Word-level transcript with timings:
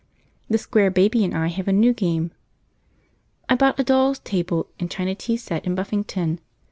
The 0.49 0.57
Square 0.57 0.89
Baby 0.97 1.23
and 1.23 1.37
I 1.37 1.45
have 1.49 1.67
a 1.67 1.71
new 1.71 1.93
game. 1.93 2.31
I 3.47 3.53
bought 3.55 3.79
a 3.79 3.83
doll's 3.83 4.17
table 4.17 4.65
and 4.79 4.89
china 4.89 5.13
tea 5.13 5.37
set 5.37 5.63
in 5.63 5.75
Buffington. 5.75 6.39